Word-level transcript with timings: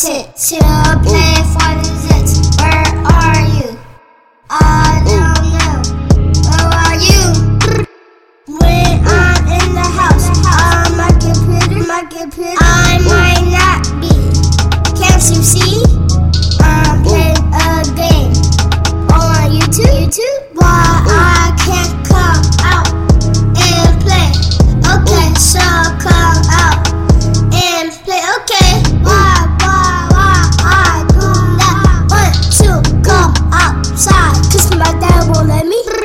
To 0.00 0.06
sit 0.06 0.62
play 0.62 1.02
play. 1.04 1.59
let 35.32 35.66
me. 35.66 35.99